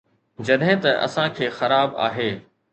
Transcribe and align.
جڏهن 0.45 0.77
ته 0.85 0.89
اسان 1.05 1.29
کي 1.37 1.47
خراب 1.61 1.89
آهي 2.09 2.29